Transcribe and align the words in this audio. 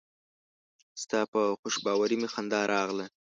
ستا 1.01 1.19
په 1.31 1.41
خوشباوري 1.59 2.15
مې 2.21 2.27
خندا 2.33 2.61
راغله. 2.73 3.05